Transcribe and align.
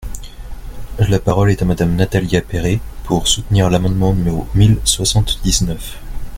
La 1.09 1.19
parole 1.19 1.51
est 1.51 1.61
à 1.61 1.65
Madame 1.65 1.95
Nathalie 1.95 2.35
Appéré, 2.35 2.79
pour 3.03 3.27
soutenir 3.27 3.69
l’amendement 3.69 4.15
numéro 4.15 4.47
mille 4.55 4.79
soixante-dix-neuf. 4.83 5.99